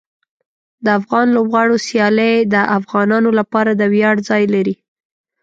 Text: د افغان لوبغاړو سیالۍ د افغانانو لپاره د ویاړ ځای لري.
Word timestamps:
د 0.85 0.87
افغان 0.99 1.27
لوبغاړو 1.35 1.77
سیالۍ 1.87 2.33
د 2.53 2.55
افغانانو 2.77 3.29
لپاره 3.39 3.71
د 3.75 3.81
ویاړ 3.93 4.15
ځای 4.29 4.43
لري. 4.53 4.75